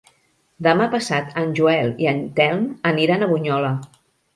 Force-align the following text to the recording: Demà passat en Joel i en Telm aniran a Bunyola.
Demà 0.67 0.87
passat 0.93 1.37
en 1.43 1.53
Joel 1.61 1.95
i 2.07 2.11
en 2.15 2.25
Telm 2.41 2.67
aniran 2.97 3.25
a 3.25 3.33
Bunyola. 3.37 3.77